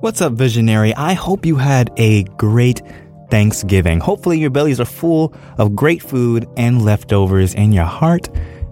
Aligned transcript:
What's 0.00 0.22
up, 0.22 0.32
visionary? 0.32 0.94
I 0.94 1.12
hope 1.12 1.44
you 1.44 1.56
had 1.56 1.92
a 1.98 2.24
great 2.38 2.80
Thanksgiving. 3.30 4.00
Hopefully, 4.00 4.38
your 4.38 4.48
bellies 4.48 4.80
are 4.80 4.86
full 4.86 5.34
of 5.58 5.76
great 5.76 6.00
food 6.00 6.46
and 6.56 6.82
leftovers, 6.82 7.54
and 7.54 7.74
your 7.74 7.84
heart 7.84 8.30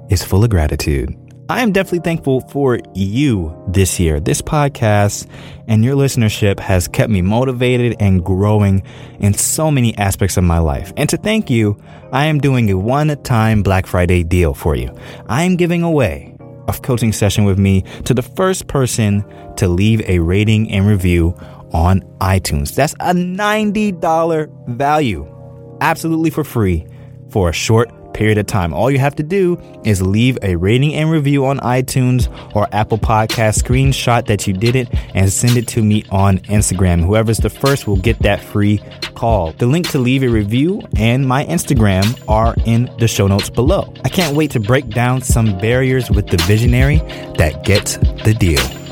is 0.09 0.25
full 0.25 0.43
of 0.43 0.49
gratitude. 0.49 1.15
I 1.51 1.61
am 1.61 1.73
definitely 1.73 1.99
thankful 1.99 2.41
for 2.49 2.79
you 2.95 3.55
this 3.69 4.01
year. 4.01 4.21
This 4.21 4.41
podcast 4.41 5.29
and 5.67 5.85
your 5.85 5.97
listenership 5.97 6.59
has 6.61 6.89
kept 6.89 7.11
me 7.11 7.21
motivated 7.21 7.97
and 8.01 8.25
growing 8.25 8.83
in 9.21 9.35
so 9.35 9.71
many 9.71 9.95
aspects 9.99 10.39
of 10.39 10.45
my 10.45 10.61
life. 10.61 10.95
And 10.97 11.11
to 11.11 11.19
thank 11.19 11.51
you, 11.51 11.79
I 12.11 12.25
am 12.25 12.39
doing 12.39 12.71
a 12.71 12.79
one 12.79 13.15
time 13.23 13.63
Black 13.63 13.87
Friday 13.87 14.25
deal 14.25 14.55
for 14.55 14.75
you. 14.75 14.97
I 15.29 15.43
am 15.43 15.57
giving 15.57 15.83
away 15.83 16.38
a 16.69 16.73
coaching 16.73 17.13
session 17.13 17.45
with 17.45 17.59
me 17.59 17.83
to 18.05 18.15
the 18.15 18.23
first 18.23 18.67
person 18.67 19.25
to 19.57 19.67
leave 19.69 20.01
a 20.09 20.19
rating 20.21 20.71
and 20.71 20.87
review 20.87 21.35
on 21.73 22.01
iTunes. 22.21 22.75
That's 22.75 22.95
a 22.95 23.13
$90 23.13 24.77
value, 24.77 25.79
absolutely 25.81 26.31
for 26.31 26.45
free 26.45 26.87
for 27.31 27.49
a 27.51 27.53
short 27.53 27.91
period 28.19 28.37
of 28.37 28.47
time. 28.47 28.75
All 28.75 28.91
you 28.91 28.99
have 28.99 29.15
to 29.17 29.23
do 29.23 29.57
is 29.85 30.03
leave 30.03 30.37
a 30.43 30.57
rating 30.57 30.95
and 30.95 31.09
review 31.09 31.47
on 31.47 31.59
iTunes 31.61 32.29
or 32.55 32.67
Apple 32.73 32.99
Podcast, 32.99 33.63
screenshot 33.63 34.27
that 34.27 34.47
you 34.47 34.53
did 34.53 34.75
it, 34.75 34.89
and 35.15 35.33
send 35.33 35.57
it 35.57 35.69
to 35.69 35.83
me 35.83 36.05
on 36.11 36.39
Instagram. 36.41 37.05
Whoever's 37.05 37.39
the 37.39 37.49
first 37.49 37.87
will 37.87 37.97
get 37.97 38.19
that 38.21 38.43
free 38.43 38.81
call. 39.15 39.53
The 39.53 39.67
link 39.67 39.89
to 39.91 39.99
leave 39.99 40.25
a 40.25 40.29
review 40.29 40.83
and 40.97 41.27
my 41.27 41.45
Instagram 41.45 42.21
are 42.29 42.57
in 42.67 42.91
the 42.99 43.07
show 43.07 43.29
notes 43.29 43.51
below. 43.51 43.95
I 44.05 44.09
can't 44.09 44.37
wait 44.37 44.51
to 44.51 44.61
break 44.61 44.89
down 44.91 45.23
some 45.23 45.57
barriers 45.59 46.11
with 46.11 46.27
the 46.27 46.39
visionary 46.39 46.97
that 47.39 47.63
gets 47.65 47.99
the 48.25 48.35
deal. 48.37 48.88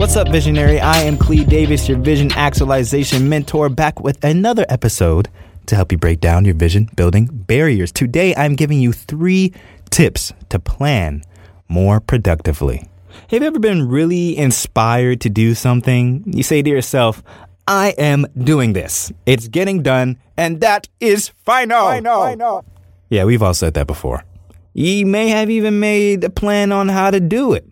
What's 0.00 0.16
up, 0.16 0.30
Visionary? 0.30 0.80
I 0.80 1.02
am 1.02 1.18
Clee 1.18 1.44
Davis, 1.44 1.86
your 1.86 1.98
vision 1.98 2.32
actualization 2.32 3.28
mentor, 3.28 3.68
back 3.68 4.00
with 4.00 4.24
another 4.24 4.64
episode 4.70 5.28
to 5.66 5.76
help 5.76 5.92
you 5.92 5.98
break 5.98 6.20
down 6.20 6.46
your 6.46 6.54
vision 6.54 6.88
building 6.96 7.26
barriers. 7.26 7.92
Today, 7.92 8.34
I'm 8.34 8.54
giving 8.54 8.80
you 8.80 8.94
three 8.94 9.52
tips 9.90 10.32
to 10.48 10.58
plan 10.58 11.22
more 11.68 12.00
productively. 12.00 12.88
Have 13.28 13.42
you 13.42 13.46
ever 13.46 13.58
been 13.58 13.90
really 13.90 14.38
inspired 14.38 15.20
to 15.20 15.28
do 15.28 15.54
something? 15.54 16.24
You 16.24 16.44
say 16.44 16.62
to 16.62 16.70
yourself, 16.70 17.22
I 17.68 17.90
am 17.98 18.26
doing 18.38 18.72
this. 18.72 19.12
It's 19.26 19.48
getting 19.48 19.82
done, 19.82 20.16
and 20.34 20.62
that 20.62 20.88
is 21.00 21.28
final. 21.44 21.76
I 21.76 22.00
know. 22.00 22.22
I 22.22 22.36
know. 22.36 22.64
Yeah, 23.10 23.24
we've 23.24 23.42
all 23.42 23.52
said 23.52 23.74
that 23.74 23.86
before. 23.86 24.24
You 24.72 25.04
may 25.04 25.28
have 25.28 25.50
even 25.50 25.78
made 25.78 26.24
a 26.24 26.30
plan 26.30 26.72
on 26.72 26.88
how 26.88 27.10
to 27.10 27.20
do 27.20 27.52
it. 27.52 27.70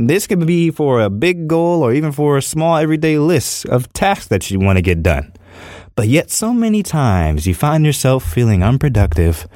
This 0.00 0.28
could 0.28 0.46
be 0.46 0.70
for 0.70 1.00
a 1.00 1.10
big 1.10 1.48
goal 1.48 1.82
or 1.82 1.92
even 1.92 2.12
for 2.12 2.36
a 2.36 2.42
small 2.42 2.76
everyday 2.76 3.18
list 3.18 3.66
of 3.66 3.92
tasks 3.92 4.28
that 4.28 4.48
you 4.48 4.60
want 4.60 4.76
to 4.76 4.80
get 4.80 5.02
done. 5.02 5.32
But 5.96 6.06
yet, 6.06 6.30
so 6.30 6.54
many 6.54 6.84
times 6.84 7.48
you 7.48 7.54
find 7.56 7.84
yourself 7.84 8.22
feeling 8.22 8.62
unproductive 8.62 9.48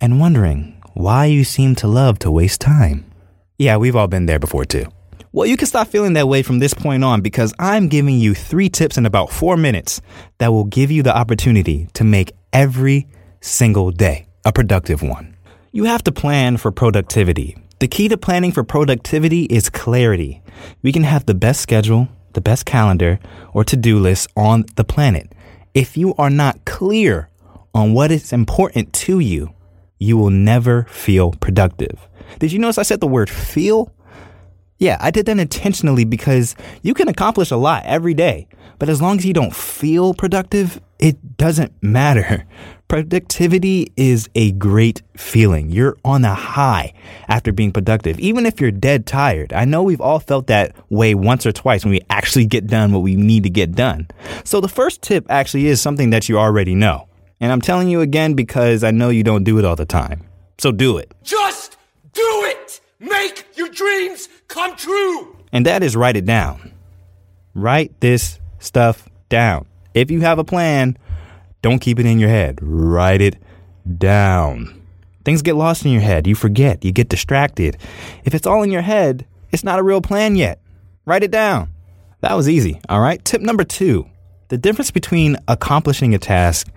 and 0.00 0.20
wondering 0.20 0.80
why 0.94 1.24
you 1.24 1.42
seem 1.42 1.74
to 1.74 1.88
love 1.88 2.20
to 2.20 2.30
waste 2.30 2.60
time. 2.60 3.10
Yeah, 3.58 3.76
we've 3.76 3.96
all 3.96 4.06
been 4.06 4.26
there 4.26 4.38
before 4.38 4.64
too. 4.64 4.86
Well, 5.32 5.48
you 5.48 5.56
can 5.56 5.66
stop 5.66 5.88
feeling 5.88 6.12
that 6.12 6.28
way 6.28 6.44
from 6.44 6.60
this 6.60 6.74
point 6.74 7.02
on 7.02 7.20
because 7.20 7.52
I'm 7.58 7.88
giving 7.88 8.20
you 8.20 8.34
three 8.34 8.68
tips 8.68 8.98
in 8.98 9.04
about 9.04 9.32
four 9.32 9.56
minutes 9.56 10.00
that 10.38 10.52
will 10.52 10.66
give 10.66 10.92
you 10.92 11.02
the 11.02 11.16
opportunity 11.16 11.88
to 11.94 12.04
make 12.04 12.30
every 12.52 13.08
single 13.40 13.90
day 13.90 14.28
a 14.44 14.52
productive 14.52 15.02
one. 15.02 15.34
You 15.72 15.86
have 15.86 16.04
to 16.04 16.12
plan 16.12 16.56
for 16.56 16.70
productivity 16.70 17.56
the 17.78 17.88
key 17.88 18.08
to 18.08 18.16
planning 18.16 18.52
for 18.52 18.64
productivity 18.64 19.44
is 19.44 19.70
clarity. 19.70 20.42
We 20.82 20.92
can 20.92 21.04
have 21.04 21.26
the 21.26 21.34
best 21.34 21.60
schedule, 21.60 22.08
the 22.32 22.40
best 22.40 22.66
calendar, 22.66 23.20
or 23.52 23.64
to 23.64 23.76
do 23.76 23.98
list 23.98 24.28
on 24.36 24.64
the 24.76 24.84
planet. 24.84 25.32
If 25.74 25.96
you 25.96 26.14
are 26.16 26.30
not 26.30 26.64
clear 26.64 27.30
on 27.74 27.92
what 27.94 28.10
is 28.10 28.32
important 28.32 28.92
to 28.94 29.20
you, 29.20 29.54
you 29.98 30.16
will 30.16 30.30
never 30.30 30.84
feel 30.84 31.32
productive. 31.32 32.08
Did 32.38 32.52
you 32.52 32.58
notice 32.58 32.78
I 32.78 32.82
said 32.82 33.00
the 33.00 33.06
word 33.06 33.30
feel? 33.30 33.92
Yeah, 34.78 34.96
I 35.00 35.10
did 35.10 35.26
that 35.26 35.38
intentionally 35.38 36.04
because 36.04 36.54
you 36.82 36.94
can 36.94 37.08
accomplish 37.08 37.50
a 37.50 37.56
lot 37.56 37.84
every 37.84 38.14
day, 38.14 38.48
but 38.78 38.88
as 38.88 39.02
long 39.02 39.18
as 39.18 39.24
you 39.24 39.32
don't 39.32 39.54
feel 39.54 40.14
productive, 40.14 40.80
it 40.98 41.36
doesn't 41.36 41.72
matter. 41.82 42.44
Productivity 42.88 43.92
is 43.98 44.30
a 44.34 44.52
great 44.52 45.02
feeling. 45.14 45.68
You're 45.68 45.98
on 46.06 46.24
a 46.24 46.32
high 46.32 46.94
after 47.28 47.52
being 47.52 47.70
productive, 47.70 48.18
even 48.18 48.46
if 48.46 48.62
you're 48.62 48.70
dead 48.70 49.04
tired. 49.04 49.52
I 49.52 49.66
know 49.66 49.82
we've 49.82 50.00
all 50.00 50.20
felt 50.20 50.46
that 50.46 50.74
way 50.88 51.14
once 51.14 51.44
or 51.44 51.52
twice 51.52 51.84
when 51.84 51.92
we 51.92 52.00
actually 52.08 52.46
get 52.46 52.66
done 52.66 52.92
what 52.92 53.00
we 53.00 53.14
need 53.14 53.42
to 53.42 53.50
get 53.50 53.72
done. 53.72 54.08
So 54.42 54.62
the 54.62 54.70
first 54.70 55.02
tip 55.02 55.26
actually 55.28 55.66
is 55.66 55.82
something 55.82 56.08
that 56.10 56.30
you 56.30 56.38
already 56.38 56.74
know. 56.74 57.08
And 57.40 57.52
I'm 57.52 57.60
telling 57.60 57.90
you 57.90 58.00
again 58.00 58.32
because 58.32 58.82
I 58.82 58.90
know 58.90 59.10
you 59.10 59.22
don't 59.22 59.44
do 59.44 59.58
it 59.58 59.66
all 59.66 59.76
the 59.76 59.84
time. 59.84 60.26
So 60.56 60.72
do 60.72 60.96
it. 60.96 61.12
Just 61.22 61.76
do 62.14 62.22
it! 62.46 62.80
Make 62.98 63.44
your 63.54 63.68
dreams 63.68 64.30
come 64.48 64.74
true! 64.76 65.36
And 65.52 65.66
that 65.66 65.82
is 65.82 65.94
write 65.94 66.16
it 66.16 66.24
down. 66.24 66.72
Write 67.52 68.00
this 68.00 68.40
stuff 68.60 69.10
down. 69.28 69.66
If 69.92 70.10
you 70.10 70.20
have 70.22 70.38
a 70.38 70.44
plan, 70.44 70.96
don't 71.62 71.80
keep 71.80 71.98
it 71.98 72.06
in 72.06 72.18
your 72.18 72.28
head. 72.28 72.58
Write 72.62 73.20
it 73.20 73.36
down. 73.98 74.82
Things 75.24 75.42
get 75.42 75.56
lost 75.56 75.84
in 75.84 75.92
your 75.92 76.00
head. 76.00 76.26
You 76.26 76.34
forget. 76.34 76.84
You 76.84 76.92
get 76.92 77.08
distracted. 77.08 77.76
If 78.24 78.34
it's 78.34 78.46
all 78.46 78.62
in 78.62 78.70
your 78.70 78.82
head, 78.82 79.26
it's 79.50 79.64
not 79.64 79.78
a 79.78 79.82
real 79.82 80.00
plan 80.00 80.36
yet. 80.36 80.60
Write 81.04 81.22
it 81.22 81.30
down. 81.30 81.70
That 82.20 82.34
was 82.34 82.48
easy. 82.48 82.80
All 82.88 83.00
right. 83.00 83.22
Tip 83.24 83.40
number 83.40 83.64
two. 83.64 84.08
The 84.48 84.56
difference 84.58 84.90
between 84.90 85.36
accomplishing 85.46 86.14
a 86.14 86.18
task 86.18 86.68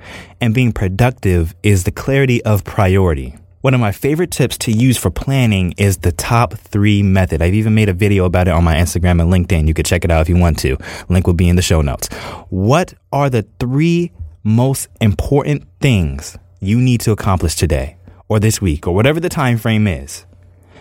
and 0.41 0.53
being 0.53 0.73
productive 0.73 1.55
is 1.63 1.85
the 1.85 1.91
clarity 1.91 2.43
of 2.43 2.65
priority. 2.65 3.35
One 3.61 3.73
of 3.73 3.79
my 3.79 3.91
favorite 3.91 4.31
tips 4.31 4.57
to 4.59 4.71
use 4.71 4.97
for 4.97 5.11
planning 5.11 5.73
is 5.77 5.99
the 5.99 6.11
top 6.11 6.55
three 6.55 7.03
method. 7.03 7.41
I've 7.41 7.53
even 7.53 7.75
made 7.75 7.89
a 7.89 7.93
video 7.93 8.25
about 8.25 8.47
it 8.47 8.51
on 8.51 8.63
my 8.63 8.75
Instagram 8.75 9.21
and 9.21 9.31
LinkedIn. 9.31 9.67
You 9.67 9.73
could 9.73 9.85
check 9.85 10.03
it 10.03 10.11
out 10.11 10.21
if 10.21 10.29
you 10.29 10.35
want 10.35 10.57
to. 10.59 10.77
Link 11.09 11.27
will 11.27 11.35
be 11.35 11.47
in 11.47 11.55
the 11.55 11.61
show 11.61 11.81
notes. 11.81 12.07
What 12.49 12.95
are 13.13 13.29
the 13.29 13.45
three 13.59 14.11
most 14.43 14.87
important 14.99 15.63
things 15.79 16.37
you 16.59 16.79
need 16.79 17.01
to 17.01 17.11
accomplish 17.11 17.55
today 17.55 17.97
or 18.27 18.39
this 18.39 18.61
week 18.61 18.87
or 18.87 18.95
whatever 18.95 19.19
the 19.19 19.29
time 19.29 19.57
frame 19.57 19.87
is. 19.87 20.25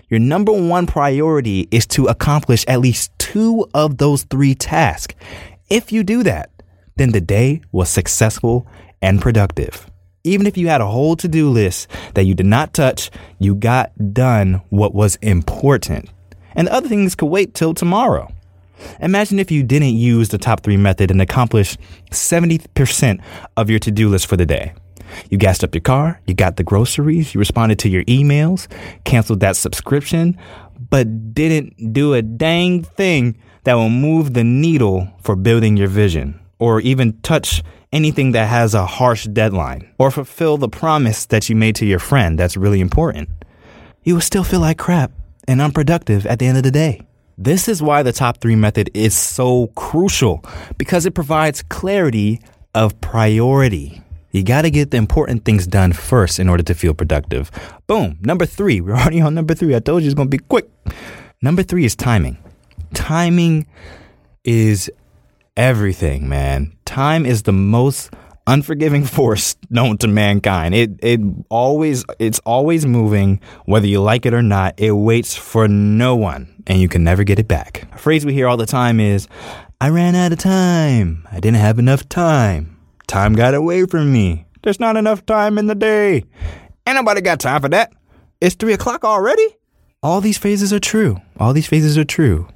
Your 0.09 0.21
number 0.21 0.53
one 0.53 0.87
priority 0.87 1.69
is 1.71 1.87
to 1.89 2.07
accomplish 2.07 2.65
at 2.67 2.81
least 2.81 3.17
two 3.19 3.67
of 3.75 3.99
those 3.99 4.25
three 4.25 4.55
tasks. 4.55 5.15
If 5.69 5.93
you 5.93 6.03
do 6.03 6.23
that, 6.25 6.51
then 6.97 7.13
the 7.13 7.21
day 7.21 7.63
was 7.71 7.89
successful 7.89 8.67
and 9.01 9.21
productive. 9.21 9.87
Even 10.25 10.47
if 10.47 10.57
you 10.57 10.69
had 10.69 10.81
a 10.81 10.87
whole 10.87 11.17
to 11.17 11.29
do 11.29 11.49
list 11.49 11.89
that 12.15 12.25
you 12.25 12.35
did 12.35 12.47
not 12.47 12.75
touch, 12.75 13.11
you 13.39 13.55
got 13.55 13.93
done 14.13 14.61
what 14.69 14.95
was 14.95 15.17
important. 15.17 16.11
And 16.55 16.67
the 16.67 16.75
other 16.75 16.89
things 16.89 17.15
could 17.15 17.27
wait 17.27 17.55
till 17.55 17.73
tomorrow. 17.73 18.29
Imagine 19.01 19.39
if 19.39 19.51
you 19.51 19.63
didn't 19.63 19.95
use 19.95 20.29
the 20.29 20.39
top 20.39 20.63
three 20.63 20.77
method 20.77 21.11
and 21.11 21.21
accomplished 21.21 21.79
70% 22.11 23.23
of 23.57 23.71
your 23.71 23.79
to 23.81 23.91
do 23.91 24.09
list 24.09 24.27
for 24.27 24.37
the 24.37 24.47
day. 24.47 24.73
You 25.31 25.39
gassed 25.39 25.65
up 25.65 25.75
your 25.75 25.83
car, 25.83 26.21
you 26.27 26.35
got 26.35 26.57
the 26.57 26.63
groceries, 26.63 27.35
you 27.35 27.39
responded 27.39 27.79
to 27.81 27.89
your 27.89 28.05
emails, 28.05 28.69
canceled 29.05 29.41
that 29.41 29.57
subscription, 29.57 30.39
but 30.89 31.35
didn't 31.35 31.93
do 31.93 32.15
a 32.15 32.23
dang 32.23 32.83
thing 32.83 33.37
that 33.65 33.75
will 33.75 33.91
move 33.91 34.35
the 34.35 34.45
needle 34.45 35.09
for 35.23 35.37
building 35.37 35.77
your 35.77 35.89
vision 35.89 36.41
or 36.59 36.81
even 36.81 37.19
touch 37.21 37.63
anything 37.93 38.33
that 38.33 38.47
has 38.49 38.75
a 38.75 38.87
harsh 38.87 39.27
deadline 39.27 39.93
or 39.99 40.11
fulfill 40.11 40.57
the 40.57 40.69
promise 40.69 41.27
that 41.27 41.49
you 41.49 41.57
made 41.57 41.75
to 41.77 41.87
your 41.87 41.99
friend 41.99 42.39
that's 42.39 42.57
really 42.57 42.81
important. 42.81 43.29
You 44.05 44.15
will 44.15 44.21
still 44.21 44.45
feel 44.45 44.61
like 44.61 44.79
crap 44.79 45.13
and 45.47 45.61
unproductive 45.61 46.27
at 46.27 46.39
the 46.39 46.47
end 46.47 46.57
of 46.57 46.63
the 46.63 46.71
day. 46.71 47.03
This 47.43 47.69
is 47.69 47.83
why 47.83 48.03
the 48.03 48.13
top 48.13 48.37
three 48.43 48.55
method 48.55 48.91
is 48.93 49.17
so 49.17 49.69
crucial 49.69 50.45
because 50.77 51.07
it 51.07 51.15
provides 51.15 51.63
clarity 51.63 52.39
of 52.75 53.01
priority. 53.01 54.03
You 54.31 54.43
got 54.43 54.63
to 54.63 54.71
get 54.71 54.91
the 54.91 54.99
important 54.99 55.47
things 55.47 55.67
done 55.67 55.95
first 55.95 56.39
in 56.39 56.51
order 56.51 56.63
to 56.63 56.75
feel 56.75 56.93
productive. 56.93 57.51
Boom. 57.87 58.19
Number 58.21 58.45
three. 58.45 58.81
We're 58.83 58.93
already 58.93 59.23
on 59.23 59.35
number 59.35 59.55
three. 59.55 59.75
I 59.75 59.79
told 59.79 60.03
you 60.03 60.09
it's 60.09 60.15
going 60.15 60.31
to 60.31 60.37
be 60.37 60.45
quick. 60.45 60.69
Number 61.41 61.63
three 61.63 61.87
is 61.87 61.97
timing. 61.97 62.37
Timing 62.93 63.67
is 64.45 64.91
everything, 65.57 66.29
man. 66.29 66.77
Time 66.85 67.25
is 67.25 67.45
the 67.45 67.53
most 67.55 68.11
unforgiving 68.51 69.05
force 69.17 69.57
known 69.71 69.99
to 69.99 70.09
mankind. 70.09 70.75
It 70.75 70.91
it 71.03 71.21
always 71.49 72.05
it's 72.19 72.39
always 72.41 72.85
moving, 72.85 73.41
whether 73.65 73.87
you 73.87 74.01
like 74.01 74.27
it 74.27 74.35
or 74.35 74.43
not. 74.43 74.75
It 74.79 74.93
waits 74.93 75.35
for 75.37 75.69
no 75.69 76.17
one, 76.17 76.63
and 76.67 76.81
you 76.81 76.89
can 76.89 77.05
never 77.05 77.25
get 77.25 77.39
it 77.39 77.49
back. 77.49 77.89
A 77.93 77.99
phrase 77.99 78.27
we 78.27 78.35
hear 78.35 78.49
all 78.49 78.57
the 78.57 78.67
time 78.67 79.01
is, 79.01 79.29
"I 79.81 79.89
ran 79.89 80.15
out 80.15 80.33
of 80.33 80.39
time. 80.39 81.27
I 81.33 81.41
didn't 81.41 81.59
have 81.59 81.79
enough 81.79 82.09
time. 82.09 82.77
Time 83.07 83.35
got 83.35 83.55
away 83.55 83.87
from 83.87 84.13
me. 84.13 84.47
There's 84.63 84.81
not 84.81 84.97
enough 84.97 85.25
time 85.25 85.59
in 85.59 85.67
the 85.67 85.75
day. 85.75 86.25
Ain't 86.87 86.97
nobody 86.97 87.21
got 87.21 87.41
time 87.41 87.63
for 87.63 87.69
that. 87.71 87.93
It's 88.41 88.55
three 88.55 88.75
o'clock 88.75 89.05
already." 89.05 89.47
all 90.03 90.21
these 90.21 90.39
phases 90.39 90.73
are 90.73 90.81
true. 90.81 91.21
All 91.39 91.53
these 91.53 91.67
phases 91.67 91.99
are 91.99 92.05
true 92.05 92.49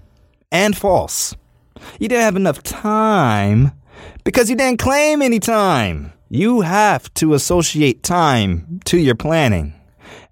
and 0.50 0.76
false. 0.76 1.34
You 1.98 2.08
didn't 2.08 2.24
have 2.24 2.36
enough 2.36 2.62
time 2.62 3.72
because 4.24 4.50
you 4.50 4.56
didn't 4.56 4.78
claim 4.78 5.22
any 5.22 5.38
time. 5.38 6.12
You 6.30 6.62
have 6.62 7.12
to 7.14 7.34
associate 7.34 8.02
time 8.02 8.80
to 8.86 8.98
your 8.98 9.14
planning. 9.14 9.74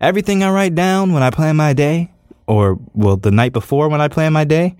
Everything 0.00 0.42
I 0.42 0.50
write 0.50 0.74
down 0.74 1.12
when 1.12 1.22
I 1.22 1.30
plan 1.30 1.56
my 1.56 1.72
day, 1.72 2.10
or 2.46 2.78
well, 2.92 3.16
the 3.16 3.30
night 3.30 3.52
before 3.52 3.88
when 3.88 4.00
I 4.00 4.08
plan 4.08 4.32
my 4.32 4.44
day, 4.44 4.76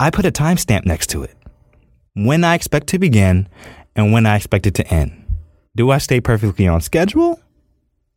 I 0.00 0.10
put 0.10 0.24
a 0.24 0.32
timestamp 0.32 0.86
next 0.86 1.08
to 1.10 1.22
it. 1.22 1.36
When 2.14 2.44
I 2.44 2.54
expect 2.54 2.88
to 2.88 2.98
begin 2.98 3.48
and 3.94 4.12
when 4.12 4.26
I 4.26 4.36
expect 4.36 4.66
it 4.66 4.74
to 4.74 4.86
end. 4.88 5.18
Do 5.74 5.90
I 5.90 5.98
stay 5.98 6.20
perfectly 6.20 6.66
on 6.66 6.80
schedule? 6.80 7.40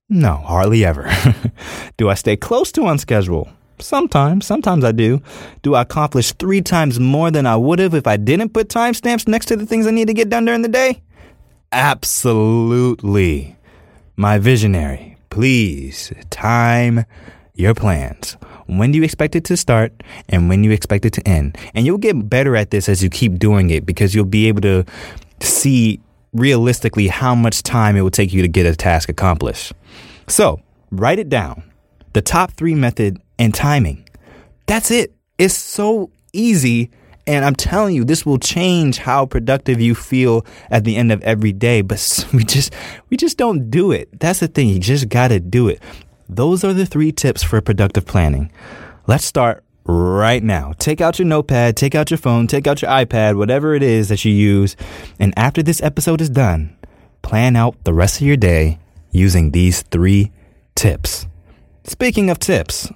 No, 0.10 0.36
hardly 0.36 0.86
ever. 0.86 1.12
do 1.98 2.10
I 2.10 2.14
stay 2.14 2.38
close 2.38 2.72
to 2.74 2.86
on 2.86 2.98
schedule? 2.98 3.50
Sometimes, 3.80 4.46
sometimes 4.46 4.84
I 4.84 4.92
do. 4.92 5.22
Do 5.62 5.76
I 5.76 5.82
accomplish 5.82 6.32
three 6.34 6.62
times 6.62 7.00
more 7.00 7.32
than 7.32 7.46
I 7.46 7.56
would 7.56 7.80
have 7.80 7.94
if 7.94 8.08
I 8.08 8.18
didn't 8.18 8.54
put 8.54 8.70
timestamps 8.70 9.28
next 9.28 9.48
to 9.48 9.56
the 9.56 9.66
things 9.66 9.86
I 9.86 9.92
need 9.92 10.08
to 10.08 10.14
get 10.14 10.30
done 10.30 10.46
during 10.46 10.62
the 10.62 10.68
day? 10.68 11.02
Absolutely. 11.72 13.56
My 14.16 14.38
visionary, 14.38 15.18
please 15.30 16.14
time 16.30 17.06
your 17.54 17.74
plans. 17.74 18.38
When 18.68 18.92
do 18.92 18.98
you 18.98 19.04
expect 19.04 19.36
it 19.36 19.44
to 19.46 19.58
start 19.58 19.94
and 20.30 20.50
when 20.50 20.64
you 20.64 20.72
expect 20.72 21.06
it 21.06 21.14
to 21.14 21.28
end? 21.28 21.58
And 21.74 21.86
you'll 21.86 21.98
get 21.98 22.30
better 22.30 22.56
at 22.56 22.72
this 22.72 22.90
as 22.90 23.04
you 23.04 23.10
keep 23.10 23.38
doing 23.38 23.70
it 23.70 23.86
because 23.86 24.16
you'll 24.16 24.26
be 24.26 24.48
able 24.48 24.62
to 24.62 24.86
see 25.42 26.00
realistically 26.34 27.08
how 27.08 27.36
much 27.36 27.64
time 27.64 27.96
it 27.96 28.02
will 28.02 28.12
take 28.12 28.34
you 28.34 28.42
to 28.42 28.48
get 28.48 28.66
a 28.66 28.76
task 28.76 29.10
accomplished. 29.10 29.74
So, 30.28 30.62
write 30.92 31.20
it 31.20 31.30
down. 31.30 31.64
The 32.14 32.22
top 32.22 32.54
three 32.54 32.76
method 32.76 33.22
and 33.38 33.54
timing. 33.54 34.08
That's 34.66 34.92
it. 34.92 35.14
It's 35.38 35.56
so 35.56 36.12
easy. 36.34 36.92
And 37.28 37.44
I'm 37.44 37.56
telling 37.56 37.96
you, 37.96 38.04
this 38.04 38.26
will 38.26 38.38
change 38.38 39.00
how 39.00 39.26
productive 39.26 39.82
you 39.82 39.96
feel 39.96 40.46
at 40.70 40.84
the 40.84 40.96
end 40.96 41.12
of 41.12 41.22
every 41.24 41.52
day. 41.52 41.82
But 41.82 42.28
we 42.34 42.44
just, 42.44 42.74
we 43.10 43.18
just 43.18 43.38
don't 43.38 43.70
do 43.70 43.92
it. 43.92 44.20
That's 44.20 44.40
the 44.40 44.48
thing. 44.48 44.70
You 44.70 44.80
just 44.80 45.10
got 45.10 45.30
to 45.30 45.40
do 45.40 45.68
it. 45.68 45.82
Those 46.30 46.64
are 46.64 46.74
the 46.74 46.86
three 46.86 47.12
tips 47.12 47.44
for 47.44 47.62
productive 47.62 48.06
planning. 48.06 48.52
Let's 49.08 49.26
start 49.26 49.64
right 49.86 50.44
now. 50.44 50.74
Take 50.80 51.02
out 51.02 51.20
your 51.20 51.28
notepad, 51.28 51.78
take 51.78 51.94
out 51.96 52.10
your 52.10 52.18
phone, 52.18 52.48
take 52.48 52.66
out 52.68 52.82
your 52.82 52.90
iPad, 52.90 53.38
whatever 53.38 53.76
it 53.76 53.84
is 53.84 54.10
that 54.10 54.26
you 54.26 54.32
use. 54.32 54.76
And 55.20 55.34
after 55.38 55.62
this 55.62 55.82
episode 55.82 56.22
is 56.22 56.30
done, 56.30 56.76
plan 57.22 57.56
out 57.56 57.84
the 57.84 57.94
rest 57.94 58.22
of 58.22 58.28
your 58.28 58.38
day 58.38 58.80
using 59.12 59.52
these 59.52 59.82
three 59.84 60.32
tips. 60.74 61.28
Speaking 61.84 62.30
of 62.30 62.40
tips, 62.40 62.92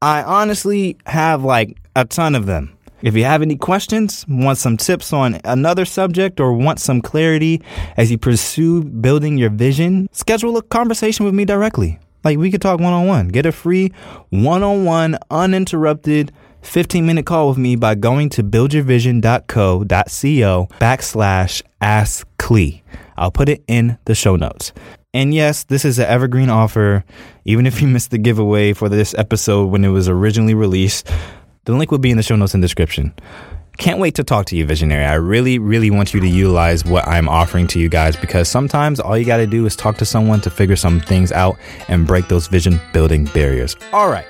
I 0.00 0.22
honestly 0.22 0.96
have 1.06 1.42
like 1.42 1.76
a 1.96 2.04
ton 2.04 2.36
of 2.36 2.46
them. 2.46 2.72
If 3.02 3.16
you 3.16 3.24
have 3.24 3.42
any 3.42 3.56
questions, 3.56 4.24
want 4.28 4.58
some 4.58 4.76
tips 4.76 5.12
on 5.12 5.40
another 5.44 5.84
subject, 5.84 6.38
or 6.38 6.52
want 6.52 6.78
some 6.78 7.00
clarity 7.00 7.62
as 7.96 8.08
you 8.10 8.18
pursue 8.18 8.84
building 8.84 9.38
your 9.38 9.50
vision, 9.50 10.08
schedule 10.12 10.56
a 10.56 10.62
conversation 10.62 11.24
with 11.24 11.34
me 11.34 11.44
directly. 11.44 11.98
Like 12.22 12.38
we 12.38 12.52
could 12.52 12.62
talk 12.62 12.78
one 12.78 12.92
on 12.92 13.08
one. 13.08 13.28
Get 13.28 13.46
a 13.46 13.52
free 13.52 13.92
one 14.30 14.62
on 14.62 14.84
one, 14.84 15.18
uninterrupted 15.30 16.32
15 16.62 17.04
minute 17.04 17.26
call 17.26 17.48
with 17.48 17.58
me 17.58 17.74
by 17.74 17.96
going 17.96 18.28
to 18.30 18.44
buildyourvision.co.co 18.44 20.68
backslash 20.80 21.62
ask 21.80 22.28
Clee. 22.38 22.84
I'll 23.16 23.32
put 23.32 23.48
it 23.48 23.64
in 23.66 23.98
the 24.04 24.14
show 24.14 24.36
notes. 24.36 24.72
And 25.14 25.32
yes, 25.32 25.64
this 25.64 25.86
is 25.86 25.98
an 25.98 26.04
evergreen 26.04 26.50
offer. 26.50 27.02
Even 27.46 27.66
if 27.66 27.80
you 27.80 27.88
missed 27.94 28.10
the 28.10 28.18
giveaway 28.18 28.74
for 28.74 28.88
this 28.88 29.14
episode 29.14 29.66
when 29.66 29.84
it 29.84 29.88
was 29.88 30.08
originally 30.08 30.54
released, 30.54 31.10
the 31.64 31.72
link 31.72 31.90
will 31.90 31.98
be 31.98 32.10
in 32.10 32.18
the 32.18 32.22
show 32.22 32.36
notes 32.36 32.52
and 32.54 32.62
description. 32.62 33.14
Can't 33.78 34.00
wait 34.00 34.16
to 34.16 34.24
talk 34.24 34.46
to 34.46 34.56
you, 34.56 34.66
Visionary. 34.66 35.04
I 35.04 35.14
really, 35.14 35.58
really 35.58 35.88
want 35.88 36.12
you 36.12 36.20
to 36.20 36.28
utilize 36.28 36.84
what 36.84 37.06
I'm 37.06 37.28
offering 37.28 37.68
to 37.68 37.78
you 37.78 37.88
guys 37.88 38.16
because 38.16 38.48
sometimes 38.48 38.98
all 38.98 39.16
you 39.16 39.24
got 39.24 39.36
to 39.36 39.46
do 39.46 39.64
is 39.66 39.76
talk 39.76 39.96
to 39.98 40.04
someone 40.04 40.40
to 40.40 40.50
figure 40.50 40.76
some 40.76 41.00
things 41.00 41.30
out 41.30 41.56
and 41.86 42.06
break 42.06 42.26
those 42.28 42.48
vision 42.48 42.80
building 42.92 43.26
barriers. 43.26 43.76
All 43.92 44.10
right. 44.10 44.26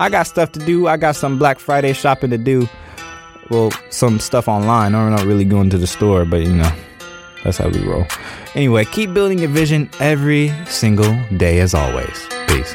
I 0.00 0.10
got 0.10 0.24
stuff 0.24 0.50
to 0.52 0.58
do. 0.58 0.88
I 0.88 0.96
got 0.96 1.14
some 1.14 1.38
Black 1.38 1.60
Friday 1.60 1.92
shopping 1.92 2.30
to 2.30 2.38
do. 2.38 2.68
Well, 3.48 3.70
some 3.90 4.18
stuff 4.18 4.48
online. 4.48 4.94
I'm 4.94 5.10
not 5.10 5.24
really 5.24 5.44
going 5.44 5.70
to 5.70 5.78
the 5.78 5.86
store, 5.86 6.24
but 6.24 6.38
you 6.42 6.52
know, 6.52 6.72
that's 7.44 7.58
how 7.58 7.68
we 7.68 7.78
roll. 7.80 8.06
Anyway, 8.54 8.84
keep 8.86 9.14
building 9.14 9.38
your 9.38 9.50
vision 9.50 9.88
every 10.00 10.50
single 10.66 11.14
day 11.36 11.60
as 11.60 11.74
always. 11.74 12.26
Peace. 12.48 12.74